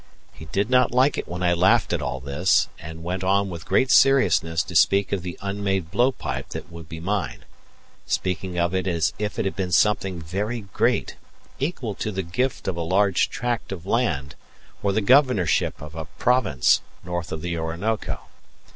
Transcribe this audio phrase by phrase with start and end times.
[0.33, 3.67] He did not like it when I laughed at all this, and went on with
[3.67, 7.45] great seriousness to speak of the unmade blowpipe that would be mine
[8.07, 11.17] speaking of it as if it had been something very great,
[11.59, 14.33] equal to the gift of a large tract of land,
[14.81, 18.21] or the governorship of a province, north of the Orinoco.